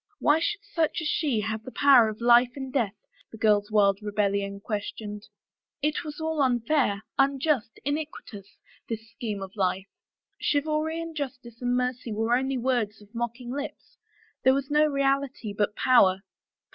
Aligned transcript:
Why 0.17 0.39
should 0.39 0.63
such 0.63 0.99
as 1.01 1.07
she 1.07 1.41
have 1.41 1.61
the 1.63 1.71
power 1.71 2.09
of 2.09 2.21
life 2.21 2.53
and 2.55 2.73
death, 2.73 2.95
the 3.31 3.37
girl's 3.37 3.69
wild 3.69 3.99
rebellion 4.01 4.59
questioned. 4.59 5.27
It 5.83 6.03
was 6.03 6.19
all 6.19 6.41
unfair, 6.41 7.03
unjust, 7.19 7.79
iniquitous, 7.85 8.57
this 8.89 9.07
scheme 9.11 9.43
of 9.43 9.55
life! 9.55 9.85
Chivalry 10.39 10.99
and 10.99 11.15
justice 11.15 11.61
and 11.61 11.77
mercy 11.77 12.11
were 12.11 12.35
only 12.35 12.57
words 12.57 12.99
of 12.99 13.13
mocking 13.13 13.51
lips. 13.51 13.97
There 14.43 14.55
was 14.55 14.71
no 14.71 14.87
reality 14.87 15.53
but 15.55 15.75
power. 15.75 16.23